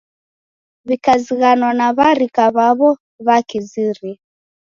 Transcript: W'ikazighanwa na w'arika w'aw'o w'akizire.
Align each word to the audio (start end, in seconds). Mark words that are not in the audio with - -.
W'ikazighanwa 0.87 1.69
na 1.79 1.87
w'arika 1.97 2.43
w'aw'o 2.55 2.89
w'akizire. 3.25 4.11